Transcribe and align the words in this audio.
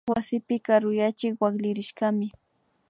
Wasipi 0.11 0.55
karuyachik 0.65 1.33
wakllirishkami 1.41 2.27